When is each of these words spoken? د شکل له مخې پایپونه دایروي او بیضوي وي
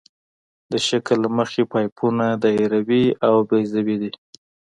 د 0.71 0.73
شکل 0.87 1.15
له 1.23 1.29
مخې 1.37 1.63
پایپونه 1.71 2.25
دایروي 2.43 3.05
او 3.27 3.35
بیضوي 3.49 3.95
وي 4.01 4.11